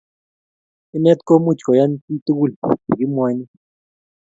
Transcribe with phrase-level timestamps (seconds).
[0.95, 3.45] Inet ko much koyan kiy tugul che kimwaini